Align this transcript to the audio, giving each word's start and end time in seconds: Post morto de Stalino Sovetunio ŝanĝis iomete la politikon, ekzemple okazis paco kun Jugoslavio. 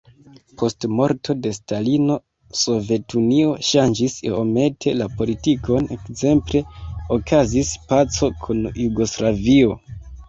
Post 0.59 0.85
morto 0.99 1.33
de 1.41 1.49
Stalino 1.57 2.15
Sovetunio 2.61 3.51
ŝanĝis 3.69 4.15
iomete 4.29 4.95
la 5.03 5.09
politikon, 5.21 5.91
ekzemple 5.99 6.63
okazis 7.19 7.75
paco 7.93 8.33
kun 8.47 8.67
Jugoslavio. 8.87 9.79